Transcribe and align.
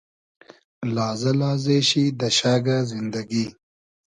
لازۂ 0.95 1.31
لازې 1.41 1.77
شی 1.89 2.03
دۂ 2.19 2.27
شئگۂ 2.37 2.77
زیندئگی 2.89 3.45